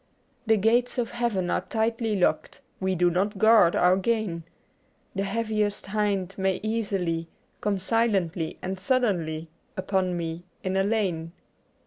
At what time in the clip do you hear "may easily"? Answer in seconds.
6.39-7.27